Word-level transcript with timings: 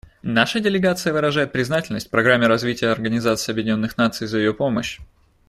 Наша 0.23 0.59
делегация 0.59 1.13
выражает 1.13 1.51
признательность 1.51 2.09
Программе 2.09 2.47
развития 2.47 2.87
Организации 2.87 3.51
Объединенных 3.51 3.97
Наций 3.97 4.25
за 4.25 4.39
ее 4.39 4.51
помощь. 4.51 4.99